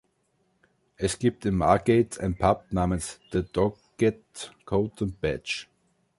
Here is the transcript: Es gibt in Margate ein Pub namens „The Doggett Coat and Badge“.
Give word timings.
Es 0.97 1.19
gibt 1.19 1.45
in 1.45 1.55
Margate 1.55 2.19
ein 2.21 2.35
Pub 2.35 2.63
namens 2.71 3.19
„The 3.31 3.43
Doggett 3.43 4.51
Coat 4.65 4.99
and 5.03 5.21
Badge“. 5.21 5.67